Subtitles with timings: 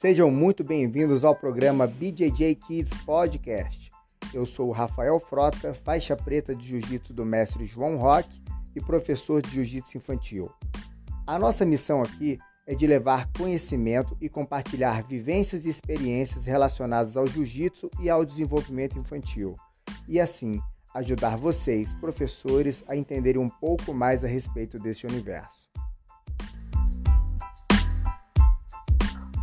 [0.00, 3.90] Sejam muito bem-vindos ao programa BJJ Kids Podcast.
[4.32, 8.42] Eu sou o Rafael Frota, faixa preta de jiu-jitsu do mestre João Roque
[8.74, 10.50] e professor de jiu-jitsu infantil.
[11.26, 17.26] A nossa missão aqui é de levar conhecimento e compartilhar vivências e experiências relacionadas ao
[17.26, 19.54] jiu-jitsu e ao desenvolvimento infantil.
[20.08, 20.62] E assim,
[20.94, 25.68] ajudar vocês, professores, a entenderem um pouco mais a respeito desse universo.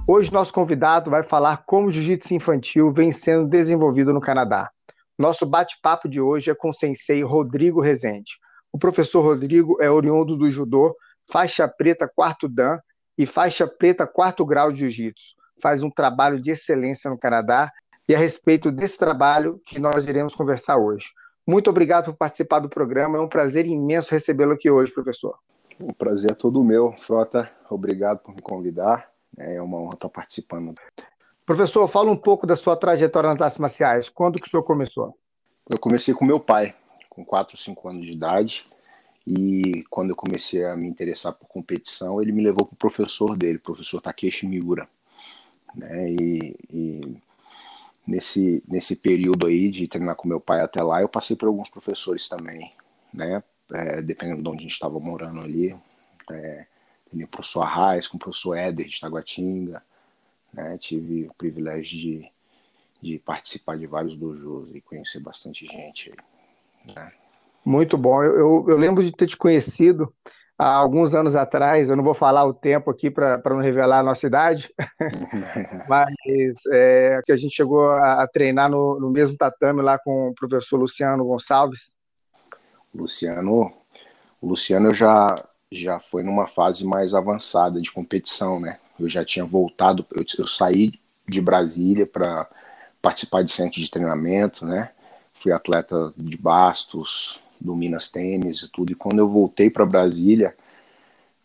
[0.10, 4.72] Hoje, nosso convidado vai falar como o jiu-jitsu infantil vem sendo desenvolvido no Canadá.
[5.20, 8.32] Nosso bate-papo de hoje é com o sensei Rodrigo Rezende.
[8.72, 10.96] O professor Rodrigo é oriundo do judô,
[11.30, 12.80] faixa preta quarto dan
[13.18, 15.36] e faixa preta quarto grau de jiu-jitsu.
[15.62, 17.70] Faz um trabalho de excelência no Canadá
[18.08, 21.08] e a respeito desse trabalho que nós iremos conversar hoje.
[21.46, 23.18] Muito obrigado por participar do programa.
[23.18, 25.38] É um prazer imenso recebê-lo aqui hoje, professor.
[25.78, 27.52] O prazer é todo meu, Frota.
[27.70, 29.17] Obrigado por me convidar.
[29.38, 30.76] É uma honra estar participando.
[31.46, 34.10] Professor, fala um pouco da sua trajetória nas artes marciais.
[34.10, 35.18] Quando que o senhor começou?
[35.70, 36.76] Eu comecei com meu pai,
[37.10, 38.64] com 4, 5 anos de idade.
[39.26, 43.38] E quando eu comecei a me interessar por competição, ele me levou para o professor
[43.38, 44.88] dele, o professor Takeshi Miura.
[45.76, 46.12] Né?
[46.12, 47.18] E, e,
[48.08, 51.70] nesse, nesse período aí de treinar com meu pai até lá, eu passei por alguns
[51.70, 52.72] professores também,
[53.14, 53.44] né?
[53.74, 55.76] É, dependendo de onde a gente estava morando ali.
[56.32, 56.66] É,
[57.10, 59.82] com o professor Arraes, com o professor Éder de Taguatinga.
[60.54, 60.78] Né?
[60.78, 62.32] Tive o privilégio de,
[63.02, 66.94] de participar de vários dojos e conhecer bastante gente aí.
[66.94, 67.12] Né?
[67.66, 68.24] Muito bom.
[68.24, 70.14] Eu, eu, eu, lembro de ter te conhecido
[70.58, 71.90] há alguns anos atrás.
[71.90, 74.74] Eu não vou falar o tempo aqui para não revelar a nossa idade,
[75.88, 76.16] mas
[76.72, 80.34] é, que a gente chegou a, a treinar no, no, mesmo tatame lá com o
[80.34, 81.94] professor Luciano Gonçalves.
[82.96, 83.72] Luciano,
[84.42, 85.36] o Luciano já
[85.72, 88.80] já foi numa fase mais avançada de competição, né?
[89.00, 90.94] Eu já tinha voltado, eu, eu saí
[91.28, 92.48] de Brasília para
[93.02, 94.92] participar de centro de treinamento, né?
[95.34, 98.92] Fui atleta de bastos, do Minas Tênis e tudo.
[98.92, 100.56] E quando eu voltei para Brasília,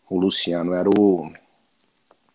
[0.09, 1.31] o Luciano era o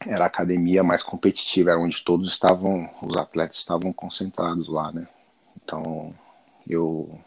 [0.07, 5.09] era a academia mais competitiva, era onde todos estavam, os atletas estavam concentrados lá, né?
[5.57, 6.15] Então,
[6.69, 7.19] eu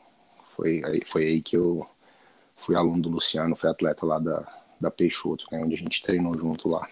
[0.56, 1.86] foi aí, foi aí que eu
[2.62, 4.48] fui aluno do Luciano, fui atleta lá da,
[4.80, 6.88] da Peixoto, né, onde a gente treinou junto lá.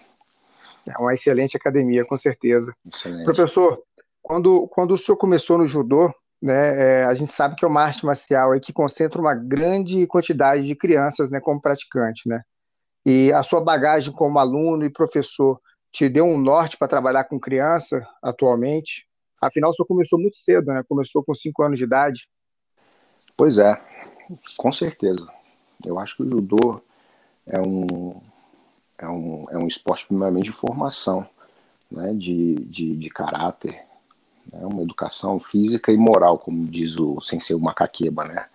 [0.88, 2.74] É uma excelente academia, com certeza.
[2.92, 3.24] Excelente.
[3.24, 3.82] Professor,
[4.22, 7.82] quando, quando o senhor começou no judô, né, é, a gente sabe que é uma
[7.82, 12.42] arte marcial aí que concentra uma grande quantidade de crianças, né, como praticante, né?
[13.04, 15.60] E a sua bagagem como aluno e professor
[15.90, 19.06] te deu um norte para trabalhar com criança atualmente?
[19.40, 20.82] Afinal, o senhor começou muito cedo, né?
[20.88, 22.28] Começou com 5 anos de idade.
[23.36, 23.82] Pois é,
[24.58, 25.26] com certeza.
[25.84, 26.80] Eu acho que o judô
[27.46, 28.20] é um,
[28.98, 31.26] é um, é um esporte primeiramente de formação,
[31.90, 32.12] né?
[32.14, 33.80] de, de, de caráter,
[34.52, 34.60] né?
[34.64, 38.46] uma educação física e moral, como diz o Sensei Macaqueba, né?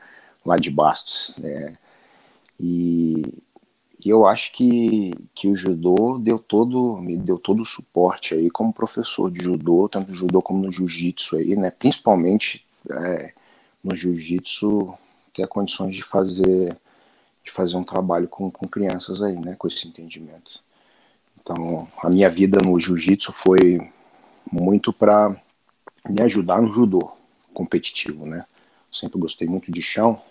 [0.46, 1.34] lá de Bastos.
[1.38, 1.78] Né?
[2.60, 3.24] E,
[4.04, 8.50] e eu acho que, que o judô deu todo, me deu todo o suporte aí
[8.50, 11.72] como professor de judô, tanto no judô como no jiu-jitsu aí, né?
[11.72, 13.34] Principalmente é,
[13.84, 14.94] no jiu-jitsu
[15.34, 16.78] ter condições de fazer
[17.56, 19.56] fazer um trabalho com, com crianças aí, né?
[19.58, 20.60] Com esse entendimento.
[21.42, 23.80] Então, a minha vida no jiu-jitsu foi
[24.52, 25.36] muito para
[26.08, 27.12] me ajudar no judô
[27.54, 28.46] competitivo, né?
[28.92, 30.22] Sempre gostei muito de chão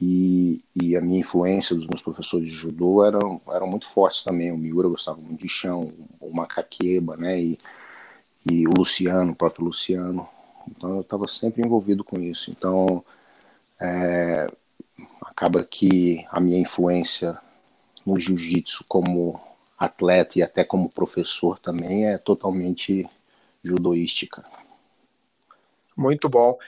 [0.00, 4.52] e, e a minha influência dos meus professores de judô eram, eram muito fortes também.
[4.52, 7.40] O Miura gostava muito de chão, o Macaqueba, né?
[7.40, 7.58] E,
[8.50, 10.28] e o Luciano, o próprio Luciano.
[10.68, 12.50] Então eu estava sempre envolvido com isso.
[12.50, 13.04] Então
[13.80, 14.46] é,
[15.38, 17.38] acaba que a minha influência
[18.04, 19.40] no jiu-jitsu como
[19.78, 23.08] atleta e até como professor também é totalmente
[23.62, 24.44] judoística.
[25.96, 26.58] Muito bom.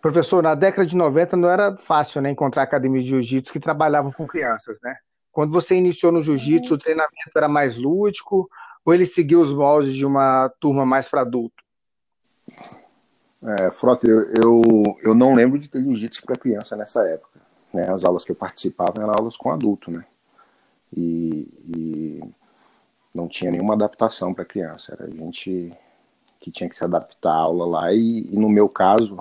[0.00, 4.12] Professor, na década de 90 não era fácil né, encontrar academias de jiu-jitsu que trabalhavam
[4.12, 4.96] com crianças, né?
[5.30, 8.48] Quando você iniciou no jiu-jitsu, o treinamento era mais lúdico
[8.82, 11.62] ou ele seguiu os moldes de uma turma mais para adulto?
[13.42, 14.62] É, Frota, eu, eu,
[15.02, 17.27] eu, não lembro de ter jiu-jitsu para criança nessa época.
[17.72, 17.88] Né?
[17.90, 20.04] As aulas que eu participava eram aulas com adulto, né?
[20.94, 22.22] E, e
[23.14, 24.92] não tinha nenhuma adaptação para criança.
[24.92, 25.72] Era a gente
[26.40, 27.92] que tinha que se adaptar à aula lá.
[27.92, 29.18] E, e, no meu caso,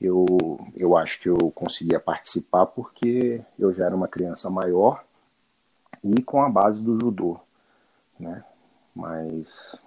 [0.00, 0.26] eu,
[0.76, 5.04] eu acho que eu conseguia participar porque eu já era uma criança maior
[6.02, 7.38] e com a base do judô,
[8.18, 8.44] né?
[8.94, 9.78] Mas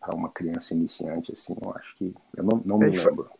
[0.00, 3.30] para uma criança iniciante, assim, eu acho que eu não, não me lembro.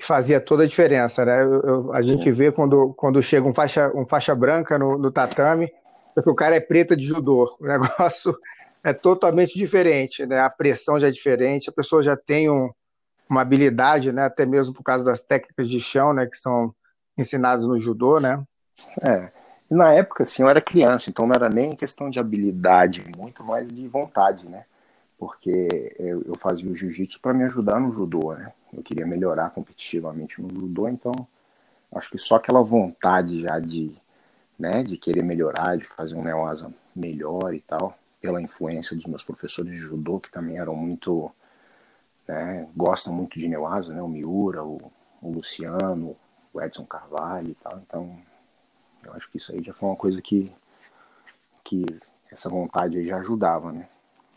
[0.00, 1.42] Fazia toda a diferença, né?
[1.42, 5.10] Eu, eu, a gente vê quando, quando chega um faixa, um faixa branca no, no
[5.10, 5.72] tatame,
[6.14, 7.56] porque o cara é preta de judô.
[7.60, 8.36] O negócio
[8.82, 10.40] é totalmente diferente, né?
[10.40, 12.70] A pressão já é diferente, a pessoa já tem um,
[13.28, 14.24] uma habilidade, né?
[14.24, 16.26] Até mesmo por causa das técnicas de chão, né?
[16.26, 16.74] Que são
[17.16, 18.42] ensinadas no judô, né?
[19.02, 19.28] É.
[19.70, 23.44] E na época, assim, eu era criança, então não era nem questão de habilidade, muito
[23.44, 24.64] mais de vontade, né?
[25.20, 28.54] Porque eu, fazia o jiu-jitsu para me ajudar no judô, né?
[28.72, 31.12] Eu queria melhorar competitivamente no judô, então
[31.92, 33.94] acho que só aquela vontade já de,
[34.58, 39.22] né, de querer melhorar, de fazer um neoasa melhor e tal, pela influência dos meus
[39.22, 41.30] professores de judô, que também eram muito,
[42.26, 44.90] né, gostam muito de neoasa, né, o Miura, o,
[45.20, 46.16] o Luciano,
[46.50, 48.18] o Edson Carvalho e tal, então
[49.04, 50.50] eu acho que isso aí já foi uma coisa que,
[51.62, 51.84] que
[52.32, 53.86] essa vontade aí já ajudava, né.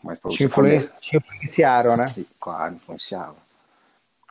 [0.04, 0.92] Mas te, influenci...
[1.00, 2.12] te influenciaram, né?
[2.38, 3.36] Claro, influenciava.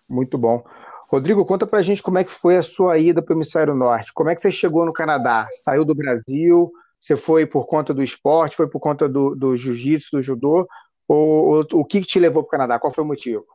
[0.08, 0.64] Muito bom.
[1.08, 4.14] Rodrigo, conta pra gente como é que foi a sua ida para o Hemisfério Norte.
[4.14, 5.48] Como é que você chegou no Canadá?
[5.64, 6.72] Saiu do Brasil?
[7.02, 8.56] Você foi por conta do esporte?
[8.56, 10.68] Foi por conta do, do jiu-jitsu, do judô?
[11.08, 12.80] Ou, ou, o que te levou para o Canadá?
[12.80, 13.46] Qual foi o motivo?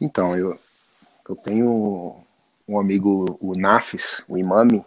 [0.00, 0.56] Então, eu,
[1.28, 2.16] eu tenho
[2.66, 4.84] um amigo, o Nafis, o Imami,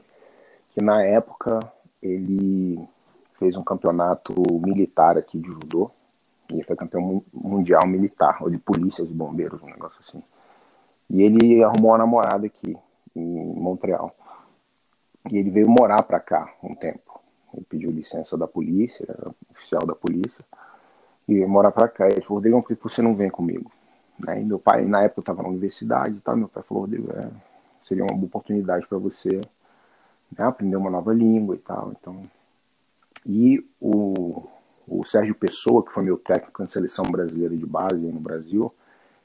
[0.72, 1.60] que na época
[2.02, 2.88] ele
[3.38, 5.92] fez um campeonato militar aqui de judô.
[6.50, 10.24] Ele foi campeão mundial militar, ou de polícias e bombeiros, um negócio assim.
[11.10, 12.78] E ele arrumou uma namorada aqui,
[13.16, 14.16] em Montreal.
[15.32, 17.20] E ele veio morar para cá um tempo.
[17.54, 19.06] Ele pediu licença da polícia,
[19.50, 20.44] oficial da polícia,
[21.28, 22.08] e veio morar para cá.
[22.08, 23.72] E ele falou, Rodrigo, por que você não vem comigo?
[24.20, 24.42] Né?
[24.42, 26.38] E meu pai, na época, estava na universidade e tal.
[26.38, 27.30] Meu pai falou, Rodrigo, é,
[27.88, 29.42] seria uma boa oportunidade para você
[30.38, 31.92] né, aprender uma nova língua e tal.
[32.00, 32.24] Então,
[33.26, 34.48] e o,
[34.88, 38.74] o Sérgio Pessoa, que foi meu técnico na seleção brasileira de base no Brasil,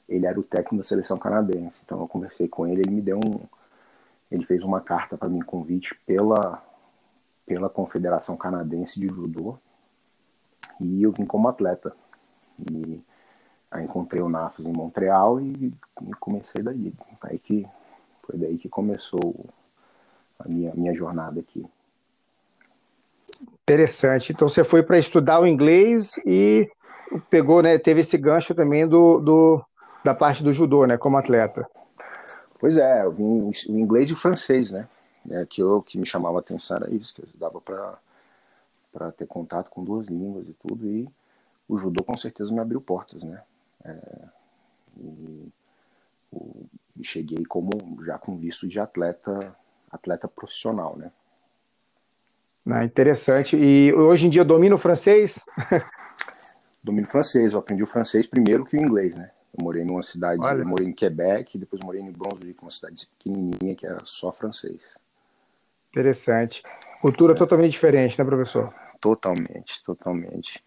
[0.07, 1.77] ele era o técnico da seleção canadense.
[1.85, 3.39] Então eu conversei com ele, ele me deu um.
[4.29, 6.63] Ele fez uma carta para mim, convite pela,
[7.45, 9.57] pela Confederação Canadense de Judô.
[10.79, 11.93] E eu vim como atleta.
[12.59, 13.01] E
[13.69, 16.93] aí encontrei o NAFES em Montreal e, e comecei daí.
[17.21, 17.67] Aí que,
[18.23, 19.45] foi daí que começou
[20.39, 21.65] a minha, minha jornada aqui.
[23.63, 24.31] Interessante.
[24.31, 26.69] Então você foi para estudar o inglês e
[27.29, 27.77] pegou, né?
[27.77, 29.65] Teve esse gancho também do, do
[30.03, 31.67] da parte do judô, né, como atleta.
[32.59, 34.87] Pois é, eu vim o inglês e o francês, né?
[35.29, 37.97] É, que eu que me chamava a atenção era isso, que dava para
[38.91, 41.07] para ter contato com duas línguas e tudo e
[41.67, 43.41] o judô com certeza me abriu portas, né?
[43.85, 43.97] É,
[44.97, 45.47] e,
[46.31, 46.65] o,
[46.97, 47.71] e cheguei como
[48.03, 49.55] já com visto de atleta
[49.91, 51.11] atleta profissional, né?
[52.65, 53.57] Ah, interessante.
[53.57, 55.43] E hoje em dia domina o francês?
[56.83, 57.53] domino francês.
[57.53, 59.31] Eu aprendi o francês primeiro que o inglês, né?
[59.57, 63.85] Eu morei numa cidade, morei em Quebec, depois morei em Brunswick, uma cidade pequenininha que
[63.85, 64.79] era só francês.
[65.89, 66.63] Interessante.
[67.01, 67.35] Cultura é.
[67.35, 68.73] totalmente diferente, né, professor?
[69.01, 70.63] Totalmente, totalmente.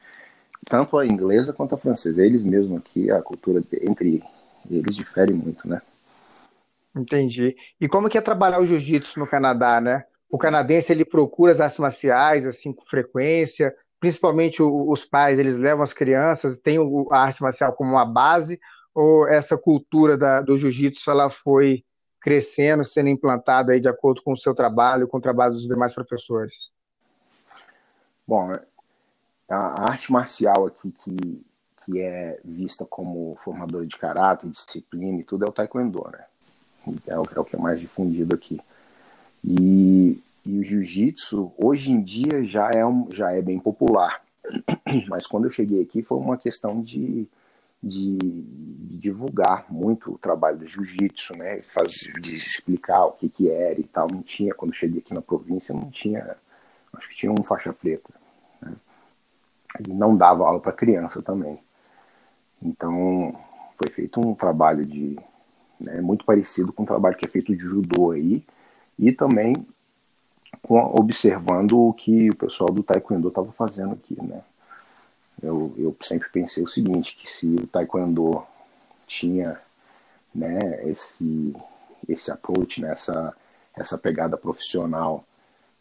[0.66, 2.24] Tanto a inglesa quanto a francesa.
[2.24, 4.22] Eles mesmo aqui, a cultura entre
[4.70, 5.80] eles difere muito, né?
[6.94, 7.56] Entendi.
[7.80, 10.04] E como que é trabalhar o jiu-jitsu no Canadá, né?
[10.34, 15.84] O canadense ele procura as artes marciais assim com frequência, principalmente os pais, eles levam
[15.84, 16.76] as crianças, tem
[17.12, 18.60] a arte marcial como uma base
[18.92, 21.84] ou essa cultura da, do jiu-jitsu ela foi
[22.20, 25.94] crescendo, sendo implantada aí de acordo com o seu trabalho, com o trabalho dos demais
[25.94, 26.74] professores?
[28.26, 28.58] Bom,
[29.48, 31.46] a arte marcial aqui que,
[31.84, 36.24] que é vista como formadora de caráter, disciplina e tudo é o taekwondo, né?
[37.06, 38.60] É o, é o que é mais difundido aqui.
[39.44, 44.22] E, e o jiu-jitsu, hoje em dia, já é, um, já é bem popular.
[45.08, 47.28] Mas quando eu cheguei aqui foi uma questão de
[47.84, 51.60] de, de, divulgar muito o trabalho do jiu-jitsu, né?
[51.60, 54.08] Faz, de explicar o que, que era e tal.
[54.08, 56.36] Não tinha, quando cheguei aqui na província, não tinha,
[56.94, 58.08] acho que tinha um faixa preta.
[58.62, 58.72] Né?
[59.86, 61.58] E não dava aula para criança também.
[62.62, 63.38] Então,
[63.76, 65.18] foi feito um trabalho de,
[65.78, 68.42] né, muito parecido com o trabalho que é feito de judô aí,
[68.98, 69.54] e também
[70.68, 74.42] observando o que o pessoal do taekwondo estava fazendo aqui, né?
[75.42, 78.42] eu, eu sempre pensei o seguinte, que se o taekwondo
[79.06, 79.60] tinha
[80.34, 81.54] né, esse,
[82.08, 83.36] esse approach, né, essa,
[83.74, 85.24] essa pegada profissional,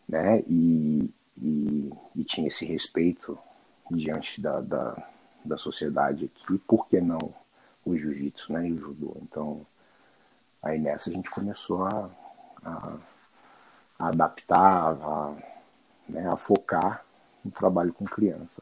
[0.08, 3.38] né, e, e, e tinha esse respeito
[3.90, 5.08] diante da, da,
[5.44, 7.34] da sociedade aqui, por que não
[7.86, 9.18] o jiu-jitsu né, e o judô?
[9.22, 9.66] Então,
[10.62, 12.10] aí nessa a gente começou a,
[12.66, 12.94] a,
[14.00, 15.34] a adaptar, a,
[16.10, 17.04] né, a focar
[17.44, 18.62] no trabalho com criança.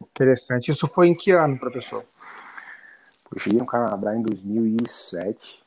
[0.00, 0.70] Interessante.
[0.70, 2.04] Isso foi em que ano, professor?
[3.34, 5.62] Eu cheguei no Canadá em 2007.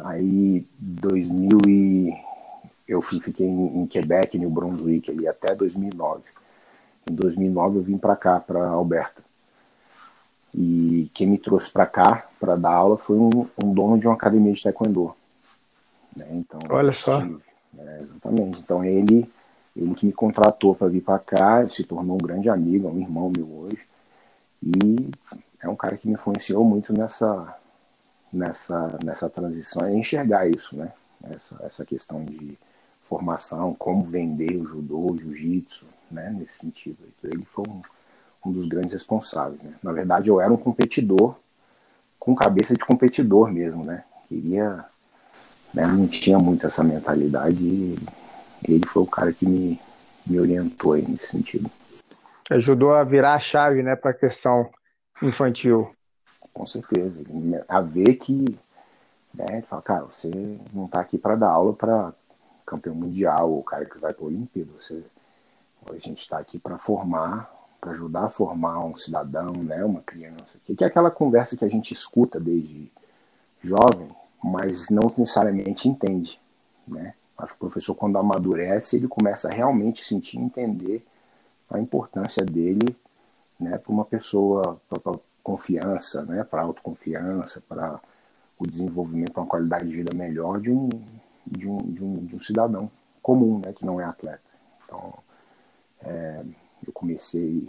[0.00, 2.14] Aí, 2000 e...
[2.86, 6.22] eu fiquei em, Quebec, New Brunswick, ali até 2009.
[7.08, 9.22] Em 2009 eu vim para cá, para Alberta.
[10.54, 14.14] E quem me trouxe para cá para dar aula foi um, um, dono de uma
[14.14, 15.14] academia de taekwondo.
[16.16, 16.26] Né?
[16.32, 17.22] Então, Olha só.
[17.78, 18.58] É, exatamente.
[18.60, 19.30] Então ele,
[19.76, 23.00] ele que me contratou para vir para cá, se tornou um grande amigo, é um
[23.00, 23.82] irmão meu hoje.
[24.62, 25.10] E
[25.60, 27.56] é um cara que me influenciou muito nessa
[28.32, 30.92] nessa nessa transição, é enxergar isso, né?
[31.24, 32.56] Essa, essa questão de
[33.02, 36.30] formação, como vender o judô, o jiu-jitsu, né?
[36.30, 36.98] Nesse sentido.
[37.24, 37.82] Ele foi um,
[38.46, 39.60] um dos grandes responsáveis.
[39.60, 39.74] Né?
[39.82, 41.34] Na verdade, eu era um competidor
[42.18, 44.04] com cabeça de competidor mesmo, né?
[44.28, 44.84] Queria,
[45.72, 45.86] né?
[45.86, 47.96] não tinha muito essa mentalidade e
[48.66, 49.80] ele foi o cara que me,
[50.26, 51.70] me orientou aí nesse sentido.
[52.50, 54.68] Ajudou a virar a chave, né, para a questão
[55.22, 55.94] infantil.
[56.52, 57.20] Com certeza.
[57.68, 58.58] A ver que,
[59.32, 60.28] né, fala, cara, você
[60.72, 62.12] não está aqui para dar aula para
[62.66, 64.70] campeão mundial ou cara que vai para a Olimpíada.
[64.78, 65.02] Você,
[65.88, 67.50] a gente está aqui para formar
[67.80, 71.68] para ajudar a formar um cidadão, né, uma criança, que é aquela conversa que a
[71.68, 72.92] gente escuta desde
[73.62, 74.10] jovem,
[74.42, 76.40] mas não necessariamente entende,
[76.86, 77.14] né?
[77.36, 81.04] Acho que o professor quando amadurece, ele começa a realmente sentir e entender
[81.70, 82.94] a importância dele,
[83.58, 88.00] né, para uma pessoa, para confiança, né, para autoconfiança, para
[88.58, 90.88] o desenvolvimento, para uma qualidade de vida melhor de um,
[91.46, 92.90] de um, de um, de um cidadão
[93.22, 94.42] comum, né, que não é atleta.
[94.84, 95.14] Então,
[96.02, 96.44] é,
[96.86, 97.66] eu comecei,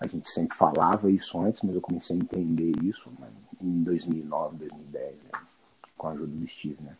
[0.00, 3.28] a gente sempre falava isso antes, mas eu comecei a entender isso né,
[3.60, 5.40] em 2009, 2010, né,
[5.96, 6.96] com a ajuda do Steve, né.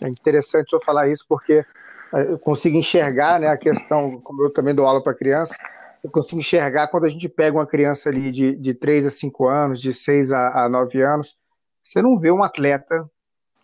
[0.00, 1.64] É interessante eu falar isso porque
[2.12, 5.56] é, eu consigo enxergar né, a questão, como eu também dou aula para criança,
[6.02, 9.48] eu consigo enxergar quando a gente pega uma criança ali de, de 3 a 5
[9.48, 11.36] anos, de 6 a, a 9 anos,
[11.82, 13.08] você não vê um atleta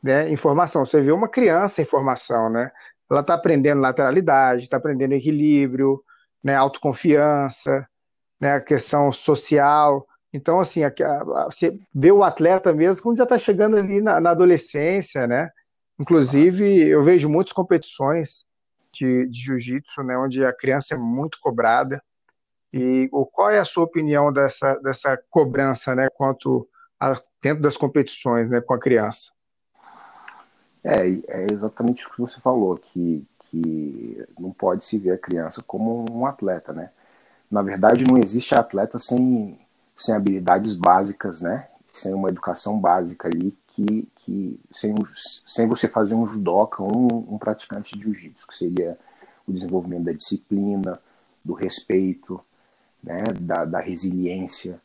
[0.02, 2.70] né, em formação, você vê uma criança em formação, né?
[3.10, 6.02] Ela está aprendendo lateralidade, está aprendendo equilíbrio,
[6.44, 7.88] né, autoconfiança,
[8.40, 10.06] né, a questão social.
[10.32, 14.20] Então, assim, a, a, você vê o atleta mesmo quando já está chegando ali na,
[14.20, 15.50] na, adolescência, né?
[15.98, 18.44] Inclusive, eu vejo muitas competições
[18.92, 22.02] de, de jiu-jitsu, né, onde a criança é muito cobrada.
[22.72, 26.68] E qual é a sua opinião dessa, dessa cobrança, né, quanto
[27.00, 29.32] a, dentro das competições, né, com a criança?
[30.84, 35.62] É, é exatamente o que você falou, que que não pode se ver a criança
[35.66, 36.90] como um atleta, né?
[37.50, 39.58] Na verdade, não existe atleta sem,
[39.98, 41.68] sem habilidades básicas, né?
[41.92, 44.94] Sem uma educação básica ali, que, que sem,
[45.44, 48.96] sem você fazer um judoca um, um praticante de jiu-jitsu, que seria
[49.46, 51.00] o desenvolvimento da disciplina,
[51.44, 52.40] do respeito,
[53.02, 53.24] né?
[53.40, 54.80] da, da resiliência,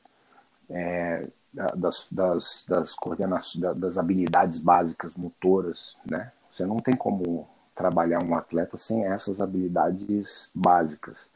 [0.70, 6.32] é, das, das, das coordenações, das habilidades básicas motoras, né?
[6.52, 11.30] Você não tem como trabalhar um atleta sem essas habilidades básicas.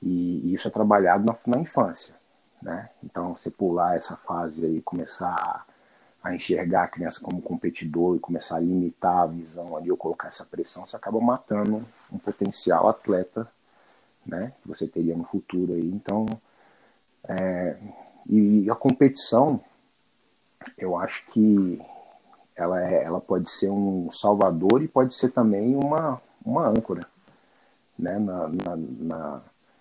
[0.00, 2.14] E, isso é trabalhado na, na, infância,
[2.62, 2.88] né?
[3.02, 5.66] Então, você pular essa fase aí, começar
[6.22, 10.28] a, enxergar a criança como competidor e começar a limitar a visão ali ou colocar
[10.28, 13.48] essa pressão, você acaba matando um potencial atleta,
[14.24, 14.52] né?
[14.62, 15.90] Que você teria no futuro aí.
[15.90, 16.26] Então,
[17.24, 17.76] é,
[18.26, 19.60] e a competição,
[20.78, 21.82] eu acho que
[22.54, 27.04] ela, é, ela pode ser um salvador e pode ser também uma, uma âncora
[27.98, 29.40] né, na, na, na,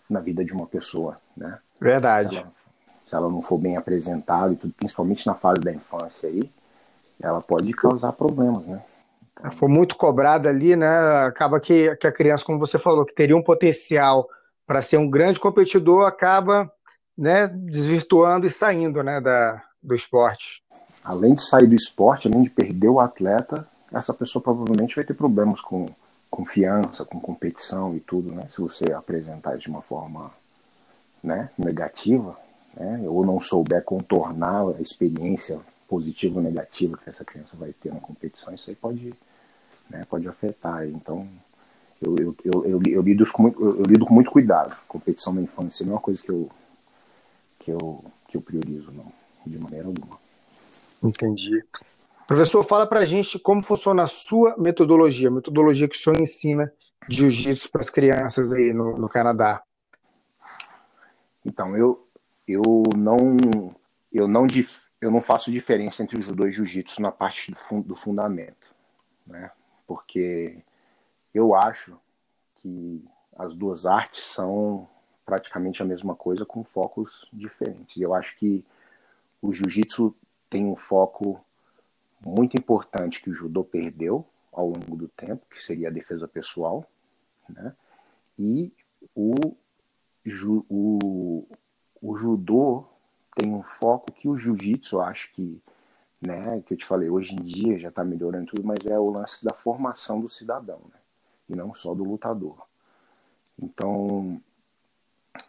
[0.10, 1.22] na vida de uma pessoa.
[1.38, 1.60] Né?
[1.80, 2.38] Verdade.
[2.38, 2.61] Ela,
[3.12, 6.50] se ela não for bem apresentada, e tudo, principalmente na fase da infância aí,
[7.22, 8.82] ela pode causar problemas, né?
[9.40, 9.52] Então...
[9.52, 10.88] For muito cobrada ali, né?
[11.26, 14.28] Acaba que, que a criança, como você falou, que teria um potencial
[14.66, 16.72] para ser um grande competidor, acaba
[17.18, 20.64] né, desvirtuando e saindo né, da, do esporte
[21.04, 25.14] além de sair do esporte, além de perder o atleta, essa pessoa provavelmente vai ter
[25.14, 25.90] problemas com
[26.30, 28.48] confiança, com competição e tudo, né?
[28.50, 30.32] Se você apresentar isso de uma forma
[31.22, 32.38] né, negativa,
[32.76, 37.94] né, ou não souber contornar a experiência positiva ou negativa que essa criança vai ter
[37.94, 39.14] na competição, isso aí pode,
[39.90, 40.88] né, pode afetar.
[40.88, 41.28] Então,
[42.02, 44.76] eu, eu, eu, eu, eu lido com muito, eu, lido com muito cuidado.
[44.88, 46.50] Competição na infância não é uma coisa que eu,
[47.60, 49.12] que eu, que eu priorizo, não,
[49.46, 50.18] de maneira alguma.
[51.04, 51.64] Entendi.
[52.26, 56.20] Professor, fala para a gente como funciona a sua metodologia, a metodologia que o senhor
[56.20, 56.72] ensina
[57.08, 59.62] de jiu-jitsu para as crianças aí no, no Canadá.
[61.46, 62.08] Então, eu,
[62.52, 63.38] eu não
[64.12, 64.46] eu não
[65.00, 68.76] eu não faço diferença entre o judô e jiu-jitsu na parte do, do fundamento,
[69.26, 69.52] né?
[69.88, 70.64] Porque
[71.34, 71.98] eu acho
[72.56, 73.04] que
[73.36, 74.88] as duas artes são
[75.26, 78.00] praticamente a mesma coisa com focos diferentes.
[78.00, 78.64] Eu acho que
[79.42, 80.16] o jiu-jitsu
[80.50, 81.44] tem um foco
[82.24, 86.86] muito importante que o judô perdeu ao longo do tempo, que seria a defesa pessoal,
[87.50, 87.74] né?
[88.38, 88.72] E
[89.16, 89.34] o,
[90.70, 91.48] o,
[92.02, 92.86] o judô
[93.36, 95.62] tem um foco que o jiu-jitsu, acho que,
[96.22, 99.10] né, que eu te falei, hoje em dia já está melhorando tudo, mas é o
[99.10, 101.00] lance da formação do cidadão, né,
[101.50, 102.58] e não só do lutador.
[103.62, 104.42] Então,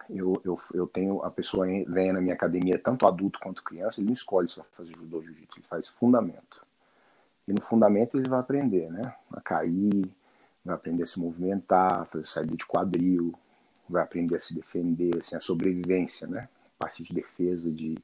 [0.09, 4.07] eu, eu, eu tenho, a pessoa vem na minha academia, tanto adulto quanto criança, ele
[4.07, 6.65] não escolhe só fazer judô ou jiu-jitsu, ele faz fundamento.
[7.49, 10.09] E no fundamento ele vai aprender, né, a cair,
[10.65, 13.35] vai aprender a se movimentar, fazer saída de quadril,
[13.93, 16.49] vai aprender a se defender, assim, a sobrevivência, né?
[16.79, 17.97] Parte de defesa, de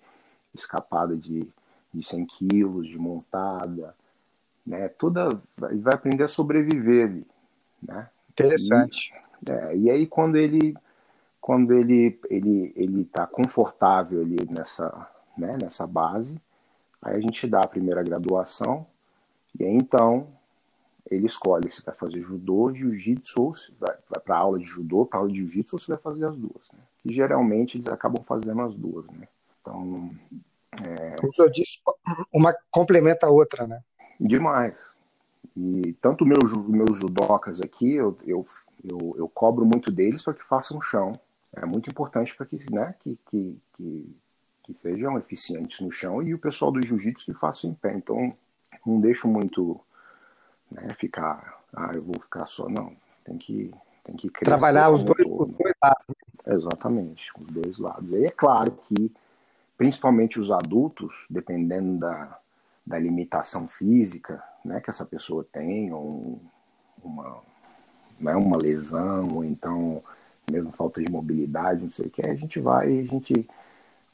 [0.54, 1.48] escapada de,
[1.92, 3.94] de 100 quilos, de montada,
[4.66, 4.88] né?
[4.88, 7.26] Toda, vai aprender a sobreviver ali,
[7.82, 8.08] né?
[8.30, 9.12] Interessante.
[9.46, 10.76] E, é, e aí quando ele
[11.40, 16.38] quando ele ele ele está confortável ali nessa né, nessa base,
[17.00, 18.86] aí a gente dá a primeira graduação
[19.58, 20.28] e aí então
[21.10, 25.06] ele escolhe se vai fazer judô, jiu-jitsu, ou se vai, vai para aula de judô,
[25.06, 26.68] para aula de jiu-jitsu, ou se vai fazer as duas.
[26.72, 26.78] Né?
[27.02, 29.06] Que geralmente eles acabam fazendo as duas.
[29.06, 29.26] Né?
[29.60, 30.10] Então.
[30.82, 31.16] É...
[31.16, 31.78] Como eu disse,
[32.32, 33.80] uma complementa a outra, né?
[34.20, 34.74] Demais.
[35.56, 36.38] E tanto meu,
[36.68, 38.44] meus judocas aqui, eu, eu,
[38.84, 41.18] eu, eu cobro muito deles para que façam chão.
[41.56, 44.16] É muito importante para que, né, que, que, que,
[44.62, 47.94] que sejam eficientes no chão e o pessoal do jiu-jitsu que faça em pé.
[47.94, 48.36] Então,
[48.86, 49.80] não deixo muito
[50.70, 52.92] né, ficar, ah, eu vou ficar só, não,
[53.24, 53.72] tem que,
[54.04, 54.50] tem que crescer.
[54.50, 56.06] Trabalhar os dois, os dois lados.
[56.46, 58.10] Exatamente, os dois lados.
[58.10, 59.12] E é claro que,
[59.76, 62.38] principalmente os adultos, dependendo da,
[62.86, 66.40] da limitação física né, que essa pessoa tem, ou
[67.02, 67.38] uma,
[68.20, 70.02] né, uma lesão, ou então
[70.50, 73.46] mesmo falta de mobilidade, não sei o que, a gente vai, a gente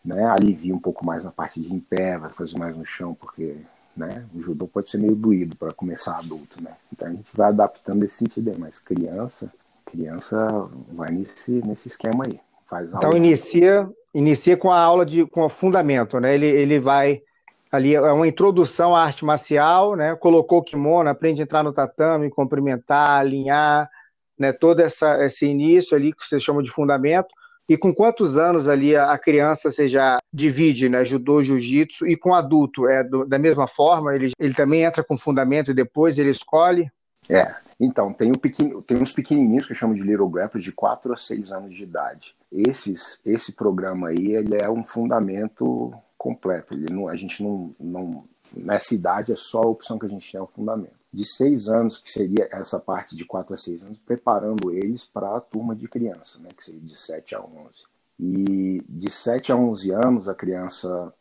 [0.04, 3.14] né, alivia um pouco mais na parte de em pé, vai fazer mais no chão,
[3.14, 3.56] porque
[3.96, 4.24] né?
[4.34, 6.72] O judô pode ser meio doído para começar adulto, né?
[6.92, 9.52] Então a gente vai adaptando esse sentido aí, mas criança,
[9.84, 12.40] criança vai nesse, nesse esquema aí.
[12.66, 16.34] Faz então inicia, inicia com a aula de com o fundamento, né?
[16.34, 17.22] Ele, ele vai
[17.70, 20.14] ali é uma introdução à arte marcial, né?
[20.14, 23.90] Colocou o kimono, aprende a entrar no tatame, cumprimentar, alinhar,
[24.38, 24.52] né?
[24.52, 27.28] Todo essa, esse início ali que vocês chamam de fundamento.
[27.68, 31.04] E com quantos anos ali a, criança você já divide, né?
[31.04, 34.14] Judô, jiu-jitsu, e com adulto, é do, da mesma forma?
[34.14, 36.90] Ele, ele também entra com fundamento e depois ele escolhe?
[37.28, 40.72] É, então, tem, o pequeno, tem uns pequenininhos que eu chamo de Little Grapplers de
[40.72, 42.34] 4 a 6 anos de idade.
[42.52, 46.74] Esses, esse programa aí, ele é um fundamento completo.
[46.74, 48.24] Ele não, a gente não, não...
[48.56, 51.68] Nessa idade é só a opção que a gente tem, é o fundamento de seis
[51.68, 55.74] anos, que seria essa parte de quatro a seis anos, preparando eles para a turma
[55.74, 57.48] de criança, né, que seria de 7 a 11.
[58.18, 61.12] E de 7 a 11 anos, a criança,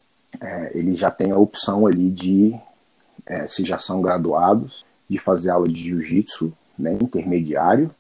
[0.42, 2.56] é, ele já tem a opção ali de,
[3.26, 7.94] é, se já são graduados, de fazer aula de jiu-jitsu né, intermediário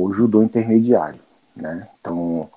[0.00, 1.20] ou judô intermediário.
[1.54, 1.88] Né?
[2.00, 2.50] Então,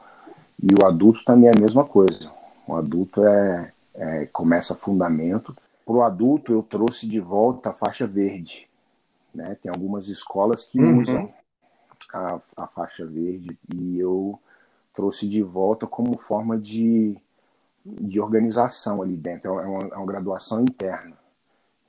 [0.62, 2.32] e o adulto também é a mesma coisa.
[2.68, 5.56] O adulto é, é começa fundamento.
[5.86, 8.70] Para o adulto, eu trouxe de volta a faixa verde,
[9.34, 9.56] né?
[9.62, 11.00] Tem algumas escolas que uhum.
[11.00, 11.34] usam
[12.14, 14.40] a, a faixa verde e eu
[14.94, 17.18] trouxe de volta como forma de,
[17.86, 19.60] de organização ali dentro.
[19.60, 21.18] É uma, é uma graduação interna.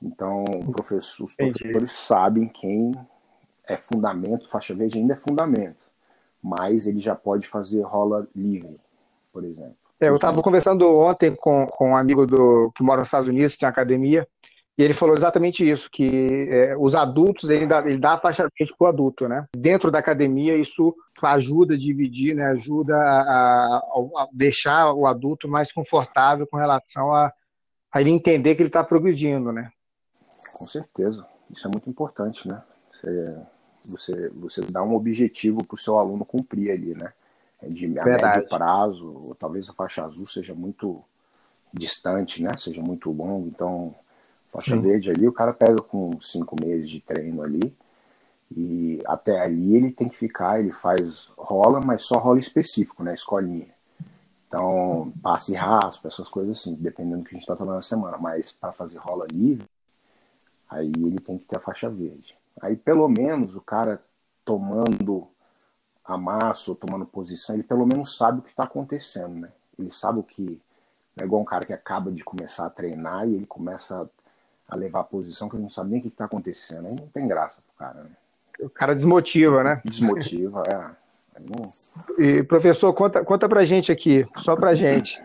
[0.01, 2.93] Então, professor, os professores sabem quem
[3.65, 5.89] é fundamento, faixa verde ainda é fundamento,
[6.41, 8.79] mas ele já pode fazer rola livre,
[9.31, 9.82] por exemplo.
[10.03, 13.55] É, eu estava conversando ontem com, com um amigo do, que mora nos Estados Unidos,
[13.55, 14.27] tem academia,
[14.77, 18.49] e ele falou exatamente isso, que é, os adultos, ele dá, ele dá a faixa
[18.59, 19.47] verde para o adulto, né?
[19.55, 22.47] Dentro da academia, isso ajuda a dividir, né?
[22.47, 27.31] ajuda a, a deixar o adulto mais confortável com relação a,
[27.89, 29.71] a ele entender que ele está progredindo, né?
[30.57, 32.61] Com certeza, isso é muito importante, né?
[32.91, 33.37] Você,
[33.85, 37.13] você, você dá um objetivo para o seu aluno cumprir ali, né?
[37.69, 41.03] De a médio prazo, ou talvez a faixa azul seja muito
[41.73, 42.51] distante, né?
[42.57, 43.95] Seja muito longo, então
[44.53, 44.83] Faixa Sim.
[44.83, 47.75] verde ali, o cara pega com cinco meses de treino ali.
[48.55, 53.15] E até ali ele tem que ficar, ele faz rola, mas só rola específico, né?
[53.15, 53.73] Escolinha.
[54.47, 58.17] Então, passe raspa, essas coisas assim, dependendo do que a gente está trabalhando na semana.
[58.19, 59.65] Mas para fazer rola livre,
[60.69, 62.37] aí ele tem que ter a faixa verde.
[62.61, 64.03] Aí pelo menos o cara
[64.45, 65.27] tomando
[66.05, 69.49] a massa ou tomando posição, ele pelo menos sabe o que está acontecendo, né?
[69.77, 70.59] Ele sabe o que.
[71.19, 74.09] É igual um cara que acaba de começar a treinar e ele começa
[74.67, 76.87] a levar a posição que ele não sabe nem o que está acontecendo.
[76.87, 78.09] Aí não tem graça pro cara, né?
[78.59, 79.81] O cara desmotiva, né?
[79.85, 81.03] Desmotiva, é.
[82.17, 85.21] E, professor, conta, conta pra gente aqui, só pra gente.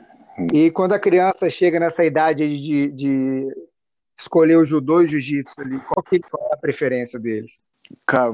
[0.53, 3.57] E quando a criança chega nessa idade de, de
[4.17, 7.69] escolher o judô e o jiu-jitsu ali, qual que é a preferência deles?
[8.07, 8.33] Cara,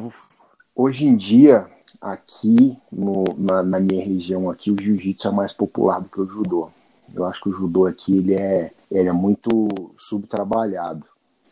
[0.75, 1.67] hoje em dia,
[2.01, 6.27] aqui no, na, na, minha região aqui o jiu-jitsu é mais popular do que o
[6.27, 6.71] judô.
[7.15, 9.49] Eu acho que o judô aqui ele é, ele é muito
[9.97, 11.05] subtrabalhado,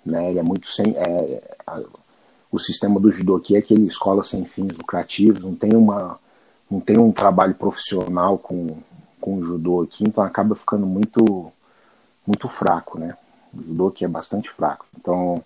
[0.04, 0.30] né?
[0.30, 1.80] Ele é muito sem é, a,
[2.50, 6.18] o sistema do judô aqui é aquele escola sem fins lucrativos, não tem uma
[6.70, 8.78] não tem um trabalho profissional com,
[9.20, 11.52] com o judô aqui, então acaba ficando muito
[12.26, 13.16] muito fraco, né?
[13.54, 14.86] O judô aqui é bastante fraco.
[14.98, 15.44] Então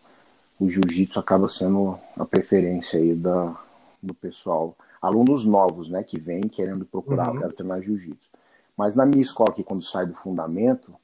[0.58, 3.54] o jiu-jitsu acaba sendo a preferência aí da,
[4.02, 4.74] do pessoal,
[5.06, 7.38] alunos novos, né, que vêm querendo procurar, uhum.
[7.38, 8.28] quero treinar jiu-jitsu.
[8.76, 10.94] Mas na minha escola aqui, quando sai do fundamento,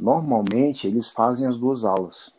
[0.00, 2.32] normalmente eles fazem as duas aulas.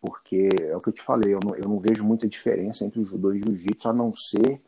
[0.00, 3.00] Porque é o que eu te falei, eu não, eu não vejo muita diferença entre
[3.00, 4.60] o judô e o jiu-jitsu, a não ser